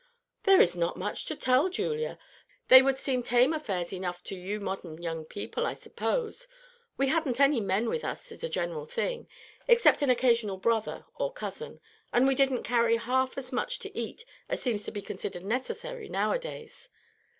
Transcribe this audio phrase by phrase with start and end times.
[0.45, 2.17] "There is not much to tell, Julia.
[2.69, 6.47] They would seem tame affairs enough to you modern young people, I suppose.
[6.97, 9.27] We hadn't any men with us as a general thing,
[9.67, 14.25] except an occasional brother or cousin, and we didn't carry half as much to eat
[14.49, 16.89] as seems to be considered necessary now a days.